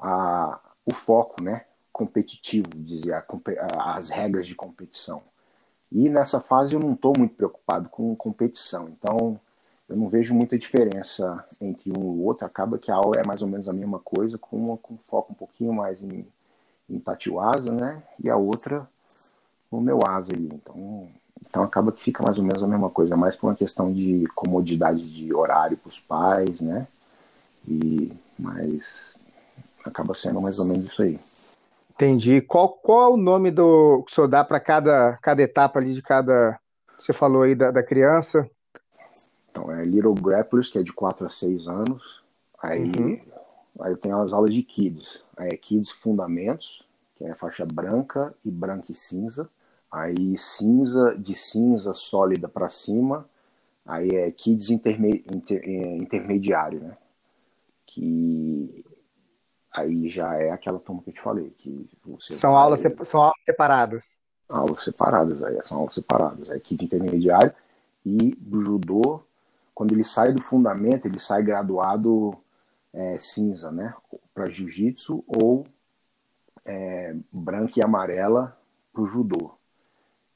[0.00, 3.24] a, o foco, né, competitivo, dizer, a,
[3.94, 5.22] as regras de competição.
[5.90, 8.88] E nessa fase eu não estou muito preocupado com competição.
[8.88, 9.38] Então,
[9.88, 12.46] eu não vejo muita diferença entre um e outro.
[12.46, 15.32] Acaba que a aula é mais ou menos a mesma coisa, com uma com foco
[15.32, 16.26] um pouquinho mais em,
[16.88, 18.02] em Tatiwasa, né?
[18.22, 18.86] E a outra
[19.72, 20.50] no meu asa ali.
[20.52, 21.08] Então,
[21.48, 24.26] então acaba que fica mais ou menos a mesma coisa, mais por uma questão de
[24.34, 26.86] comodidade de horário para os pais, né?
[27.66, 29.16] E mas
[29.84, 31.18] acaba sendo mais ou menos isso aí.
[31.94, 32.40] Entendi.
[32.40, 35.94] Qual, qual é o nome do que o senhor dá para cada, cada etapa ali
[35.94, 36.58] de cada.
[36.98, 38.48] Você falou aí da, da criança?
[39.58, 42.22] Então, é Little Grapplers, que é de 4 a 6 anos.
[42.62, 43.20] Aí, uhum.
[43.80, 45.22] aí tem as aulas de Kids.
[45.36, 46.84] Aí é Kids Fundamentos,
[47.16, 49.50] que é faixa branca e branca e cinza.
[49.90, 53.28] Aí cinza, de cinza sólida para cima.
[53.84, 56.96] Aí é Kids interme, inter, é, intermediário, né?
[57.86, 58.84] Que
[59.74, 61.50] aí já é aquela turma que eu te falei.
[61.58, 61.88] Que
[62.20, 62.62] são, vai...
[62.62, 64.20] aulas, são aulas separadas.
[64.48, 66.48] Aulas separadas, aí são aulas separadas.
[66.48, 67.52] É Kids intermediário
[68.04, 69.24] e judô
[69.78, 72.34] quando ele sai do fundamento, ele sai graduado
[72.92, 73.94] é, cinza, né?
[74.34, 75.68] Para jiu-jitsu ou
[76.66, 78.58] é, branca e amarela
[78.92, 79.52] para o judô.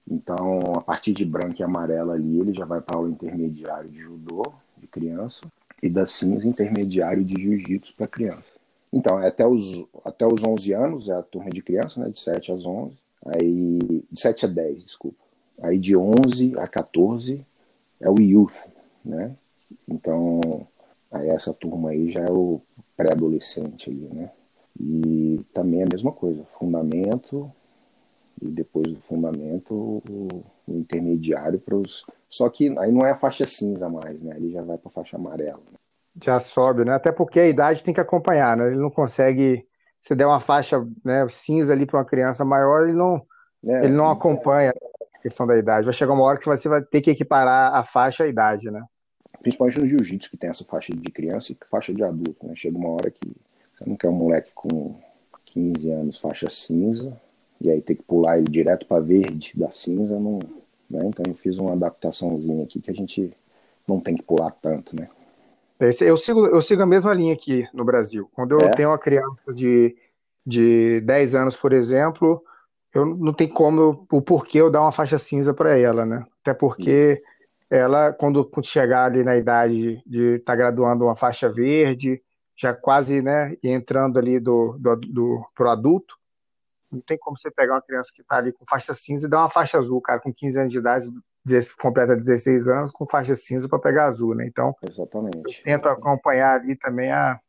[0.09, 3.98] Então, a partir de branca e amarela ali, ele já vai para o intermediário de
[3.98, 4.44] judô,
[4.78, 5.40] de criança,
[5.83, 8.52] e da cinza intermediário de jiu-jitsu para criança.
[8.92, 12.11] Então, é até os, até os 11 anos é a turma de criança, né?
[12.11, 12.96] De 7 às 11.
[13.26, 15.18] Aí, de 7 a 10, desculpa.
[15.61, 17.44] Aí de 11 a 14
[18.00, 18.71] é o youth,
[19.04, 19.34] né?
[19.88, 20.40] Então,
[21.10, 22.60] aí essa turma aí já é o
[22.96, 24.30] pré-adolescente ali, né?
[24.78, 27.50] E também é a mesma coisa, fundamento
[28.40, 32.04] e depois do fundamento o, o intermediário para os.
[32.28, 34.34] Só que aí não é a faixa cinza mais, né?
[34.36, 35.60] Ele já vai para a faixa amarela.
[35.70, 35.78] Né?
[36.22, 36.94] Já sobe, né?
[36.94, 38.66] Até porque a idade tem que acompanhar, né?
[38.68, 39.66] Ele não consegue.
[40.00, 43.24] Se der uma faixa né, cinza ali para uma criança maior, ele não,
[43.64, 44.91] é, ele não acompanha a
[45.22, 45.85] questão da idade.
[45.85, 48.82] Vai chegar uma hora que você vai ter que equiparar a faixa à idade, né?
[49.40, 52.54] Principalmente no jiu-jitsu, que tem essa faixa de criança e faixa de adulto, né?
[52.56, 53.32] Chega uma hora que
[53.74, 54.96] você não quer um moleque com
[55.46, 57.16] 15 anos, faixa cinza,
[57.61, 60.38] e aí tem que pular ele direto para verde da cinza, não,
[60.90, 61.00] né?
[61.04, 63.32] Então eu fiz uma adaptaçãozinha aqui que a gente
[63.87, 65.08] não tem que pular tanto, né?
[66.00, 68.30] Eu sigo, eu sigo a mesma linha aqui no Brasil.
[68.32, 68.70] Quando eu é?
[68.70, 69.96] tenho uma criança de,
[70.46, 72.44] de 10 anos, por exemplo,
[72.94, 76.24] eu não tem como o porquê eu dar uma faixa cinza para ela, né?
[76.40, 77.22] Até porque
[77.70, 82.22] ela, quando chegar ali na idade de estar tá graduando uma faixa verde,
[82.55, 86.14] já quase né, entrando ali do, do, do, pro adulto,
[86.90, 89.40] não tem como você pegar uma criança que está ali com faixa cinza e dar
[89.40, 91.09] uma faixa azul, cara, com 15 anos de idade,
[91.81, 94.46] completa 16 anos, com faixa cinza para pegar azul, né?
[94.46, 95.62] Então, Exatamente.
[95.64, 97.40] tento acompanhar ali também a,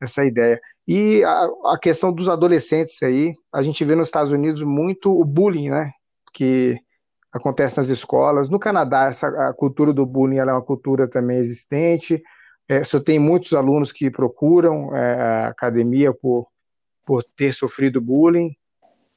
[0.00, 0.60] essa ideia.
[0.86, 5.24] E a, a questão dos adolescentes aí, a gente vê nos Estados Unidos muito o
[5.24, 5.90] bullying, né?
[6.32, 6.76] Que
[7.32, 8.48] acontece nas escolas.
[8.48, 12.22] No Canadá, essa, a cultura do bullying é uma cultura também existente.
[12.68, 16.48] É, só tem muitos alunos que procuram é, a academia por,
[17.04, 18.56] por ter sofrido bullying.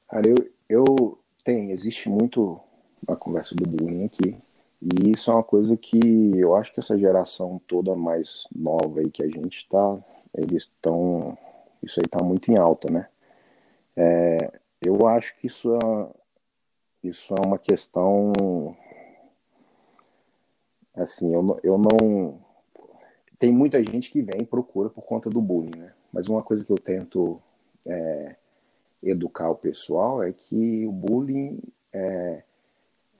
[0.08, 0.36] Cara, eu,
[0.68, 2.60] eu tem, existe muito
[3.08, 4.36] a conversa do bullying aqui.
[4.82, 5.98] E isso é uma coisa que
[6.36, 9.98] eu acho que essa geração toda mais nova aí que a gente está,
[10.34, 11.36] eles estão.
[11.82, 13.08] Isso aí está muito em alta, né?
[13.96, 16.08] É, eu acho que isso é,
[17.02, 18.32] isso é uma questão
[20.94, 22.38] assim, eu, eu não
[23.38, 25.92] tem muita gente que vem e procura por conta do bullying, né?
[26.12, 27.40] Mas uma coisa que eu tento
[27.86, 28.36] é,
[29.02, 31.58] educar o pessoal é que o bullying
[31.92, 32.42] é,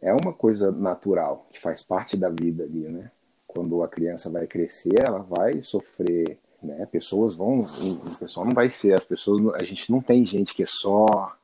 [0.00, 3.10] é uma coisa natural, que faz parte da vida ali, né?
[3.46, 6.86] Quando a criança vai crescer, ela vai sofrer, né?
[6.86, 10.62] Pessoas vão, o pessoal não vai ser, as pessoas, a gente não tem gente que
[10.62, 11.36] é só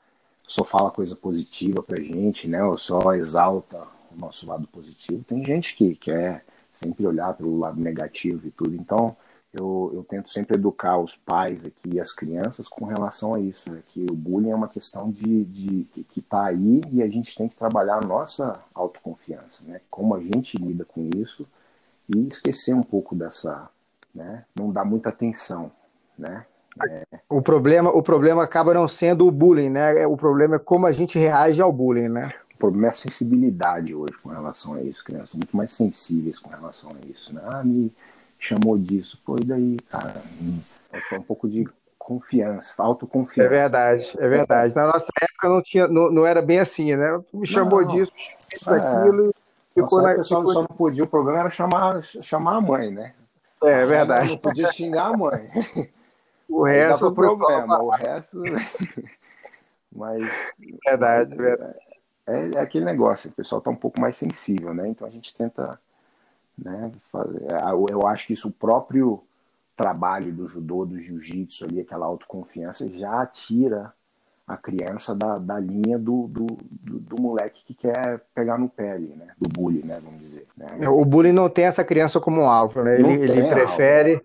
[0.47, 2.63] só fala coisa positiva pra gente, né?
[2.65, 3.83] Ou só exalta
[4.15, 5.25] o nosso lado positivo.
[5.25, 8.75] Tem gente que quer sempre olhar pelo lado negativo e tudo.
[8.75, 9.17] Então,
[9.57, 13.71] eu, eu tento sempre educar os pais aqui e as crianças com relação a isso,
[13.71, 13.83] né?
[13.87, 17.49] que o bullying é uma questão de, de que está aí e a gente tem
[17.49, 19.81] que trabalhar a nossa autoconfiança, né?
[19.91, 21.47] Como a gente lida com isso
[22.09, 23.69] e esquecer um pouco dessa,
[24.15, 24.45] né?
[24.55, 25.71] Não dar muita atenção,
[26.19, 26.45] né?
[26.89, 27.05] É...
[27.29, 30.07] O problema, o problema acaba não sendo o bullying, né?
[30.07, 32.35] O problema é como a gente reage ao bullying, né?
[32.55, 36.51] O problema é a sensibilidade hoje com relação a isso, crianças muito mais sensíveis com
[36.51, 37.41] relação a isso, né?
[37.45, 37.93] Ah, me
[38.47, 39.19] chamou disso.
[39.41, 40.23] E daí, cara?
[41.09, 41.67] Foi um pouco de
[41.99, 43.49] confiança, autoconfiança.
[43.49, 44.77] É verdade, é verdade.
[44.77, 47.21] Na nossa época não tinha, não, não era bem assim, né?
[47.35, 48.13] Me chamou não, disso,
[48.53, 48.79] isso, é.
[48.79, 49.35] aquilo.
[49.75, 50.53] Ficou na, só, ficou...
[50.53, 53.13] só não podia, o problema era chamar, chamar a mãe, né?
[53.63, 54.31] É, é verdade.
[54.31, 55.51] Não podia xingar a mãe.
[56.49, 58.41] O resto o problema, o resto.
[59.93, 60.23] Mas.
[60.85, 61.79] Verdade, verdade.
[62.27, 64.89] É, é, aquele negócio, o pessoal está um pouco mais sensível, né?
[64.89, 65.79] Então a gente tenta
[66.59, 66.91] né?
[67.91, 69.23] Eu acho que isso, o próprio
[69.77, 73.93] trabalho do judô, do jiu-jitsu ali, aquela autoconfiança, já tira
[74.47, 78.93] a criança da, da linha do, do, do, do, moleque que quer pegar no pé
[78.93, 79.33] ali, né?
[79.39, 80.01] Do bullying, né?
[80.03, 80.47] Vamos dizer.
[80.57, 80.89] Né?
[80.89, 82.95] O bullying não tem essa criança como alvo, né?
[83.01, 84.13] Ele, ele prefere.
[84.15, 84.25] Alvo.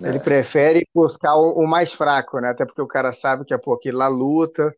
[0.00, 0.20] Ele é.
[0.20, 2.50] prefere buscar o, o, mais fraco, né?
[2.50, 4.74] Até porque o cara sabe que, pô, aquilo lá luta,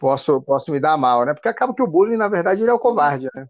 [0.00, 1.34] posso, posso me dar mal, né?
[1.34, 3.46] Porque acaba que o bullying, na verdade, ele é o covarde, né?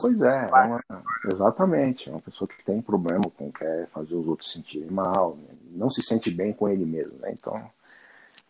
[0.00, 0.84] Pois é, é uma,
[1.30, 2.08] exatamente.
[2.08, 5.54] É uma pessoa que tem problema com quer fazer os outros sentirem mal, né?
[5.72, 7.32] não se sente bem com ele mesmo, né?
[7.32, 7.60] Então,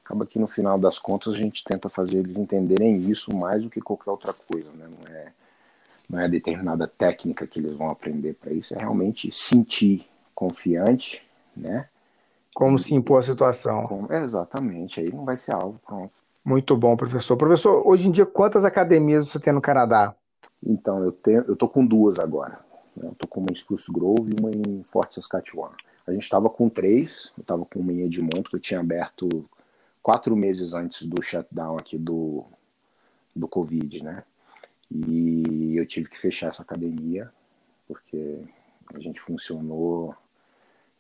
[0.04, 3.70] acaba que no final das contas a gente tenta fazer eles entenderem isso mais do
[3.70, 4.88] que qualquer outra coisa, né?
[4.88, 5.32] Não é,
[6.08, 11.22] não é determinada técnica que eles vão aprender para isso, é realmente sentir confiante,
[11.56, 11.86] né?
[12.54, 13.86] Como se impor a situação.
[13.86, 16.12] Como, é, exatamente, aí não vai ser algo pronto.
[16.44, 17.36] Muito bom, professor.
[17.36, 20.14] Professor, hoje em dia, quantas academias você tem no Canadá?
[20.64, 22.60] Então, eu tenho, eu tô com duas agora.
[22.96, 23.08] Né?
[23.08, 25.72] Eu tô com uma em Spruce Grove e uma em Fort Saskatchewan.
[26.06, 29.48] A gente estava com três, eu estava com uma em Edmonton, que eu tinha aberto
[30.02, 32.44] quatro meses antes do shutdown aqui do,
[33.34, 34.24] do Covid, né?
[34.90, 37.30] E eu tive que fechar essa academia,
[37.86, 38.40] porque
[38.92, 40.14] a gente funcionou,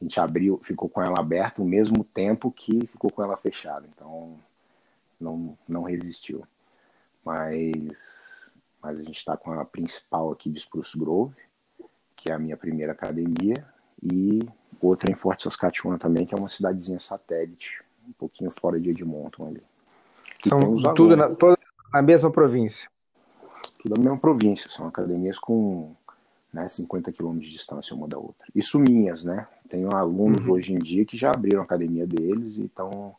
[0.00, 3.88] a gente abriu, ficou com ela aberta o mesmo tempo que ficou com ela fechada,
[3.92, 4.38] então
[5.20, 6.46] não, não resistiu.
[7.24, 8.29] Mas
[8.82, 11.34] mas a gente está com a principal aqui de Spruce Grove,
[12.16, 13.64] que é a minha primeira academia,
[14.02, 14.40] e
[14.80, 19.48] outra em Fort Saskatchewan também, que é uma cidadezinha satélite, um pouquinho fora de Edmonton
[19.48, 19.62] ali.
[20.48, 21.58] São tudo na, toda
[21.92, 22.88] na mesma província?
[23.82, 25.94] Tudo na mesma província, são academias com
[26.52, 28.46] né, 50 quilômetros de distância uma da outra.
[28.54, 29.46] Isso minhas, né?
[29.68, 30.54] Tenho alunos uhum.
[30.54, 33.14] hoje em dia que já abriram a academia deles e, tão,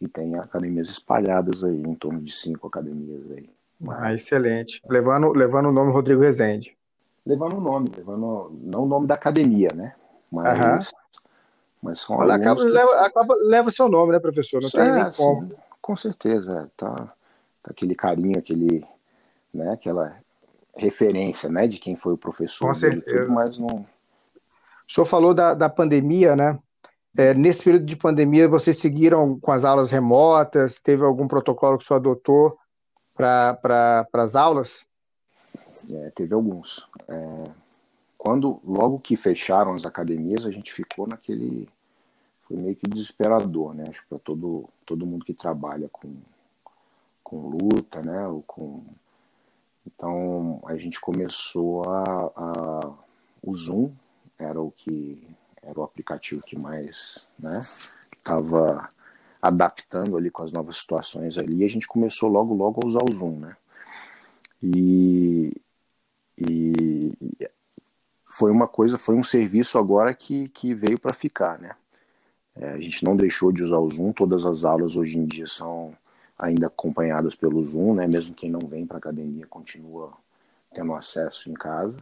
[0.00, 3.50] e tem academias espalhadas aí, em torno de cinco academias aí.
[3.88, 4.82] Ah, excelente.
[4.88, 6.76] Levando, levando o nome Rodrigo Rezende.
[7.24, 9.94] Levando o nome, levando não o nome da academia, né?
[10.30, 10.90] Mas,
[11.82, 12.68] mas são Olha, acaba, que...
[12.68, 14.60] leva, acaba, leva seu nome, né, professor?
[14.60, 15.48] Não é, tem nem como.
[15.48, 16.62] Sim, com certeza.
[16.62, 16.94] É, tá,
[17.62, 18.84] tá aquele carinho, aquele,
[19.52, 20.16] né, aquela
[20.76, 22.68] referência, né, de quem foi o professor.
[22.68, 23.20] Com certeza.
[23.20, 23.86] Tudo, mas não...
[24.88, 26.58] O senhor falou da, da pandemia, né?
[27.16, 30.78] É, nesse período de pandemia, vocês seguiram com as aulas remotas?
[30.78, 32.58] Teve algum protocolo que o senhor adotou
[33.20, 34.86] para as aulas?
[35.90, 36.86] É, teve alguns.
[37.08, 37.50] É,
[38.16, 41.68] quando logo que fecharam as academias, a gente ficou naquele
[42.42, 43.84] foi meio que desesperador, né?
[43.88, 46.16] Acho para todo todo mundo que trabalha com
[47.22, 48.26] com luta, né?
[48.26, 48.84] Ou com
[49.86, 52.92] então a gente começou a, a
[53.42, 53.92] o Zoom
[54.38, 55.26] era o que
[55.62, 57.62] era o aplicativo que mais, né?
[58.22, 58.90] Tava
[59.40, 63.12] adaptando ali com as novas situações ali, a gente começou logo, logo a usar o
[63.12, 63.56] Zoom, né?
[64.62, 65.52] E,
[66.38, 67.10] e
[68.26, 71.74] foi uma coisa, foi um serviço agora que, que veio para ficar, né?
[72.56, 75.46] É, a gente não deixou de usar o Zoom, todas as aulas hoje em dia
[75.46, 75.92] são
[76.38, 78.06] ainda acompanhadas pelo Zoom, né?
[78.06, 80.12] Mesmo quem não vem para academia continua
[80.74, 81.98] tendo acesso em casa.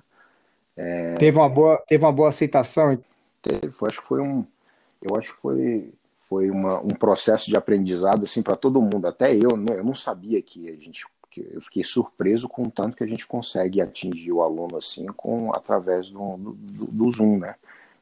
[0.77, 1.15] É...
[1.15, 2.99] Teve uma boa, teve uma boa aceitação.
[3.43, 4.45] Teve, foi, acho que foi um,
[5.03, 5.93] eu acho que foi
[6.29, 9.07] foi uma, um processo de aprendizado assim para todo mundo.
[9.07, 12.97] Até eu, eu não sabia que a gente, que eu fiquei surpreso com o tanto
[12.97, 17.55] que a gente consegue atingir o aluno assim com através do, do, do Zoom, né?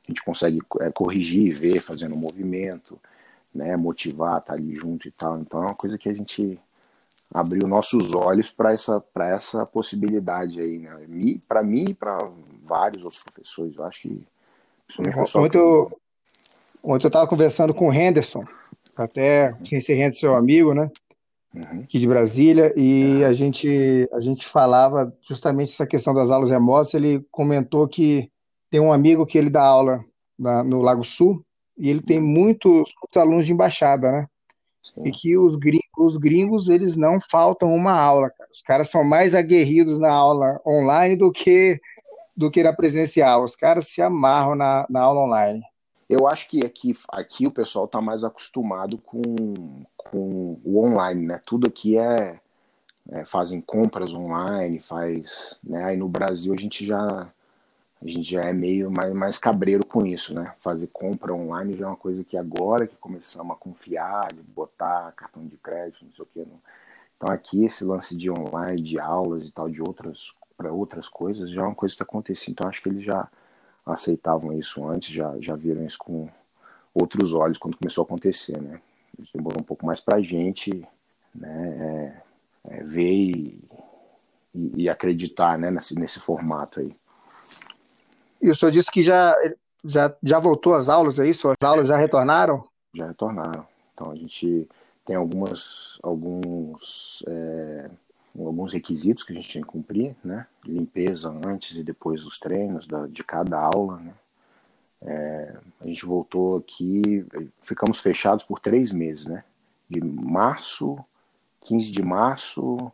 [0.04, 2.98] A gente consegue é, corrigir, ver, fazendo movimento,
[3.54, 3.76] né?
[3.76, 5.38] Motivar, estar tá ali junto e tal.
[5.38, 6.60] Então é uma coisa que a gente
[7.32, 11.38] abriu nossos olhos para essa para essa possibilidade aí, né?
[11.46, 12.18] Para mim e para
[12.64, 13.76] vários outros professores.
[13.76, 14.26] Eu acho que
[15.34, 16.00] muito,
[16.86, 18.44] Ontem eu estava conversando com o Henderson,
[18.96, 20.88] até sem ser Henderson, seu amigo, né?
[21.52, 21.80] Uhum.
[21.82, 26.94] Aqui de Brasília, e a gente, a gente falava justamente essa questão das aulas remotas.
[26.94, 28.30] Ele comentou que
[28.70, 30.04] tem um amigo que ele dá aula
[30.38, 31.44] na, no Lago Sul,
[31.76, 34.26] e ele tem muitos, muitos alunos de embaixada, né?
[34.94, 35.08] Sim.
[35.08, 38.50] E que os gringos, os gringos, eles não faltam uma aula, cara.
[38.54, 41.80] Os caras são mais aguerridos na aula online do que
[42.36, 43.42] do que na presencial.
[43.42, 45.62] Os caras se amarram na, na aula online.
[46.08, 51.40] Eu acho que aqui, aqui o pessoal está mais acostumado com, com o online, né?
[51.44, 52.38] Tudo aqui é,
[53.10, 55.84] é, fazem compras online, faz, né?
[55.84, 57.28] Aí no Brasil a gente já
[58.02, 60.54] a gente já é meio mais, mais cabreiro com isso, né?
[60.60, 65.12] Fazer compra online já é uma coisa que agora que começamos a confiar, de botar
[65.12, 66.40] cartão de crédito, não sei o que.
[66.40, 66.60] Não.
[67.16, 71.50] Então aqui esse lance de online, de aulas e tal, de outras para outras coisas,
[71.50, 72.52] já é uma coisa que acontecia.
[72.52, 73.28] Então acho que eles já
[73.86, 76.28] aceitavam isso antes, já, já viram isso com
[76.92, 78.80] outros olhos quando começou a acontecer, né?
[79.34, 80.82] Demorou um pouco mais para a gente
[81.34, 82.22] né,
[82.68, 83.64] é, é, ver e,
[84.54, 86.94] e, e, acreditar né, nesse, nesse formato aí.
[88.42, 89.34] E o senhor disse que já,
[89.84, 91.48] já, já voltou às aulas, é isso?
[91.48, 92.64] As aulas já retornaram?
[92.94, 93.66] Já retornaram.
[93.94, 94.68] Então a gente
[95.04, 97.90] tem algumas, alguns é,
[98.38, 100.46] alguns requisitos que a gente tinha que cumprir, né?
[100.64, 104.14] Limpeza antes e depois dos treinos, da, de cada aula, né?
[105.02, 107.24] É, a gente voltou aqui,
[107.62, 109.44] ficamos fechados por três meses, né?
[109.88, 110.98] De março,
[111.62, 112.92] 15 de março,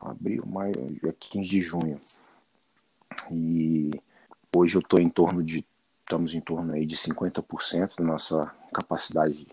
[0.00, 0.74] abril, maio,
[1.18, 2.00] 15 de junho.
[3.30, 3.90] E
[4.54, 5.64] hoje eu estou em torno de,
[6.00, 9.46] estamos em torno aí de 50% da nossa capacidade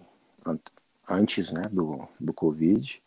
[1.08, 3.02] antes, né, do, do Covid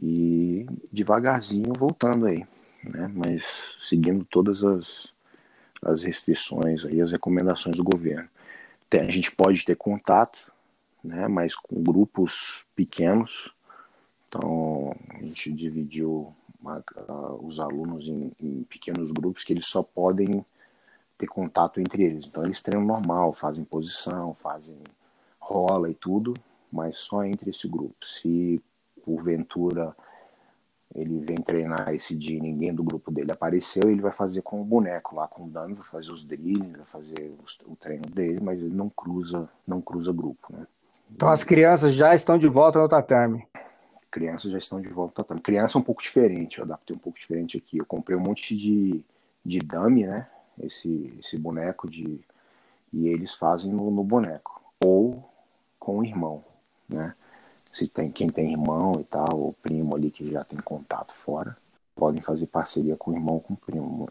[0.00, 2.46] e devagarzinho voltando aí,
[2.82, 3.10] né?
[3.14, 3.44] Mas
[3.80, 5.08] seguindo todas as,
[5.82, 8.28] as restrições aí, as recomendações do governo.
[8.92, 10.50] A gente pode ter contato,
[11.02, 11.28] né?
[11.28, 13.52] Mas com grupos pequenos.
[14.28, 16.34] Então a gente dividiu
[17.42, 20.44] os alunos em, em pequenos grupos que eles só podem
[21.18, 22.26] ter contato entre eles.
[22.26, 24.76] Então eles treinam normal, fazem posição, fazem
[25.38, 26.34] rola e tudo,
[26.70, 27.94] mas só entre esse grupo.
[28.04, 28.60] Se
[29.06, 29.94] porventura
[30.94, 34.60] ele vem treinar esse dia e ninguém do grupo dele apareceu, ele vai fazer com
[34.60, 37.34] o boneco lá, com o dummy, vai fazer os drills, vai fazer
[37.66, 40.66] o treino dele, mas ele não cruza, não cruza grupo, né?
[41.10, 43.46] Então as crianças já estão de volta no tatame.
[44.10, 45.40] Crianças já estão de volta no tatame.
[45.40, 47.78] Criança é um pouco diferente, eu adaptei um pouco diferente aqui.
[47.78, 49.04] Eu comprei um monte de,
[49.44, 50.26] de dummy, né?
[50.60, 52.20] Esse, esse boneco de.
[52.92, 54.60] E eles fazem no, no boneco.
[54.82, 55.22] Ou
[55.78, 56.42] com o irmão,
[56.88, 57.14] né?
[57.76, 61.54] Se tem quem tem irmão e tal, ou primo ali que já tem contato fora,
[61.94, 64.08] podem fazer parceria com o irmão com o primo.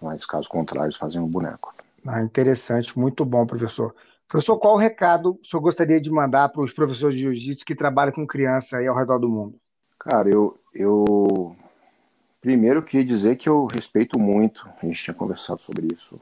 [0.00, 1.74] Mas caso contrário, fazem um boneco.
[2.06, 3.92] Ah, interessante, muito bom, professor.
[4.28, 7.74] Professor, qual o recado o senhor gostaria de mandar para os professores de jiu-jitsu que
[7.74, 9.58] trabalham com criança aí ao redor do mundo?
[9.98, 11.56] Cara, eu, eu
[12.40, 16.20] primeiro queria dizer que eu respeito muito, a gente tinha conversado sobre isso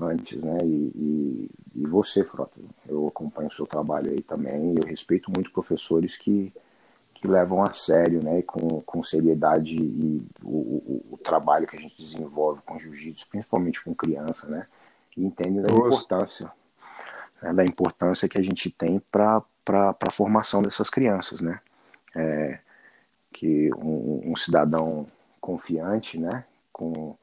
[0.00, 0.58] antes, né?
[0.62, 4.74] E, e, e, você, Frota, eu acompanho o seu trabalho aí também.
[4.76, 6.52] Eu respeito muito professores que,
[7.14, 8.42] que levam a sério, né?
[8.42, 13.82] Com, com seriedade e o, o, o trabalho que a gente desenvolve com jiu-jitsu, principalmente
[13.82, 14.66] com criança, né?
[15.16, 16.52] E entendem da importância,
[17.40, 21.60] né, da importância que a gente tem para a formação dessas crianças, né?
[22.14, 22.58] É,
[23.32, 25.06] que um, um cidadão
[25.40, 26.44] confiante, né?
[26.72, 27.16] Com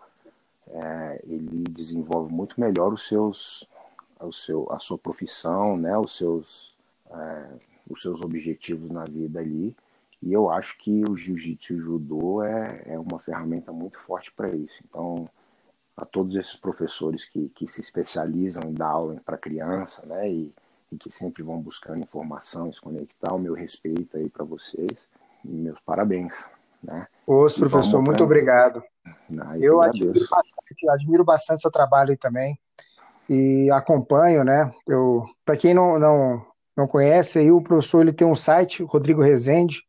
[0.74, 3.68] é, ele desenvolve muito melhor os seus,
[4.20, 6.76] o seu, a sua profissão, né, os seus,
[7.12, 7.46] é,
[7.90, 9.76] os seus objetivos na vida ali.
[10.22, 14.32] E eu acho que o jiu-jitsu e o judô é, é uma ferramenta muito forte
[14.32, 14.76] para isso.
[14.90, 15.30] Então,
[15.96, 20.54] a todos esses professores que, que se especializam em dar aula para criança, né, e,
[20.92, 24.98] e que sempre vão buscando informação, se conectar, o meu respeito aí para vocês
[25.46, 26.34] e meus parabéns.
[26.82, 27.08] Né?
[27.28, 28.84] Os professor, muito obrigado.
[29.30, 30.28] Não, eu, eu admiro
[30.74, 32.58] bastante, admiro bastante seu trabalho aí também
[33.30, 34.72] e acompanho, né?
[34.88, 39.22] Eu, para quem não, não, não conhece, aí o professor ele tem um site, Rodrigo
[39.22, 39.82] Rezende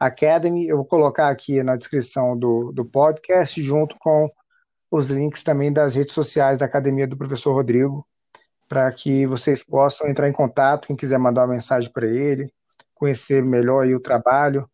[0.00, 0.66] Academy.
[0.66, 4.30] Eu vou colocar aqui na descrição do, do podcast, junto com
[4.90, 8.06] os links também das redes sociais da Academia do Professor Rodrigo,
[8.68, 12.50] para que vocês possam entrar em contato, quem quiser mandar uma mensagem para ele,
[12.94, 14.68] conhecer melhor o trabalho.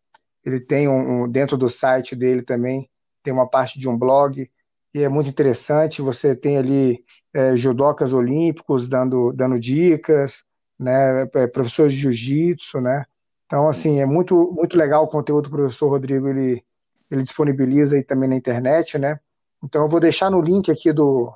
[0.45, 2.89] Ele tem um, um, dentro do site dele também
[3.23, 4.49] tem uma parte de um blog
[4.93, 6.01] e é muito interessante.
[6.01, 10.43] Você tem ali é, judocas olímpicos dando, dando dicas,
[10.77, 13.05] né, é, professores de jiu-jitsu, né.
[13.45, 16.63] Então, assim, é muito, muito legal o conteúdo do professor Rodrigo, ele,
[17.09, 19.19] ele disponibiliza aí também na internet, né.
[19.63, 21.33] Então, eu vou deixar no link aqui do,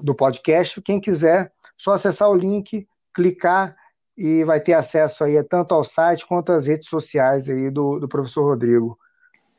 [0.00, 0.80] do podcast.
[0.80, 3.76] Quem quiser, só acessar o link, clicar
[4.16, 8.08] e vai ter acesso aí tanto ao site quanto às redes sociais aí do, do
[8.08, 8.98] professor Rodrigo.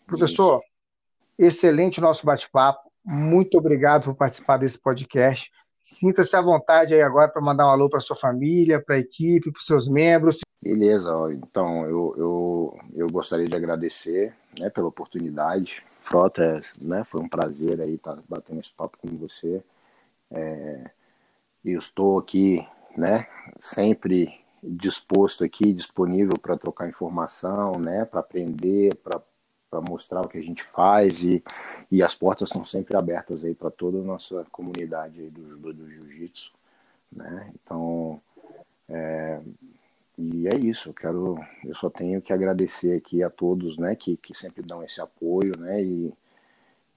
[0.05, 0.60] Professor,
[1.38, 1.57] Isso.
[1.60, 2.89] excelente nosso bate-papo.
[3.06, 5.52] Muito obrigado por participar desse podcast.
[5.82, 9.52] Sinta-se à vontade aí agora para mandar um alô para sua família, para a equipe,
[9.52, 10.41] para os seus membros.
[10.62, 15.82] Beleza, então eu, eu, eu gostaria de agradecer né, pela oportunidade.
[16.04, 19.64] Frota, né, foi um prazer aí estar tá batendo esse papo com você.
[20.30, 20.91] É,
[21.64, 23.26] eu estou aqui, né,
[23.60, 29.22] sempre disposto aqui, disponível para trocar informação, né, para aprender, para
[29.74, 31.43] mostrar o que a gente faz e,
[31.91, 35.74] e as portas são sempre abertas aí para toda a nossa comunidade aí do, do,
[35.74, 36.51] do jiu-jitsu,
[37.11, 37.51] né?
[37.53, 38.20] Então,
[38.89, 39.39] é,
[40.17, 44.17] e é isso, eu quero, eu só tenho que agradecer aqui a todos, né, que,
[44.17, 46.13] que sempre dão esse apoio, né, e,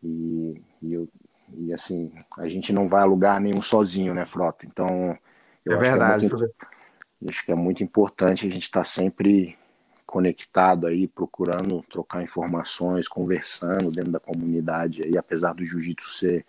[0.03, 1.09] e, e, eu,
[1.55, 4.67] e assim, a gente não vai a lugar nenhum sozinho, né, Frota?
[4.67, 5.17] Então,
[5.65, 6.29] eu é verdade.
[6.29, 6.55] Que é muito,
[7.29, 9.57] acho que é muito importante a gente estar tá sempre
[10.13, 16.45] conectado aí, procurando trocar informações, conversando dentro da comunidade aí, apesar do jiu-jitsu ser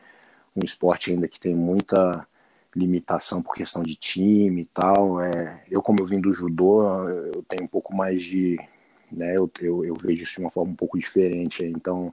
[0.53, 2.27] um esporte ainda que tem muita
[2.75, 5.21] limitação por questão de time e tal.
[5.21, 8.59] É, eu, como eu vim do judô, eu tenho um pouco mais de.
[9.09, 11.63] Né, eu, eu, eu vejo isso de uma forma um pouco diferente.
[11.63, 12.11] Então,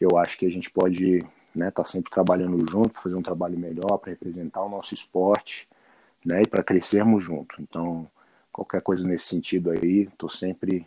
[0.00, 3.56] eu acho que a gente pode estar né, tá sempre trabalhando junto, fazer um trabalho
[3.56, 5.68] melhor para representar o nosso esporte
[6.24, 7.62] né, e para crescermos junto.
[7.62, 8.10] Então,
[8.58, 10.84] qualquer coisa nesse sentido aí, estou sempre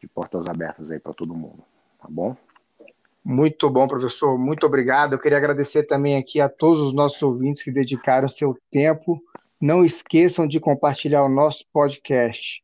[0.00, 1.58] de portas abertas aí para todo mundo.
[2.00, 2.36] Tá bom?
[3.24, 4.38] Muito bom, professor.
[4.38, 5.12] Muito obrigado.
[5.12, 9.20] Eu queria agradecer também aqui a todos os nossos ouvintes que dedicaram seu tempo.
[9.60, 12.62] Não esqueçam de compartilhar o nosso podcast,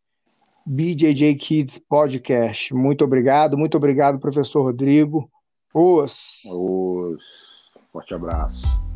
[0.66, 2.74] BJJ Kids Podcast.
[2.74, 3.57] Muito obrigado.
[3.57, 5.30] Muito obrigado, professor Rodrigo.
[5.72, 6.43] Os.
[6.47, 7.70] Os.
[7.93, 8.88] Forte abraço.